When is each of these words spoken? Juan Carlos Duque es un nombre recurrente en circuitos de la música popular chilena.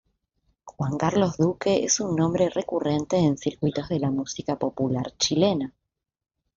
Juan 0.65 0.97
Carlos 0.97 1.37
Duque 1.37 1.83
es 1.83 1.99
un 1.99 2.15
nombre 2.15 2.49
recurrente 2.49 3.17
en 3.19 3.37
circuitos 3.37 3.87
de 3.87 3.99
la 3.99 4.09
música 4.09 4.57
popular 4.57 5.13
chilena. 5.19 5.75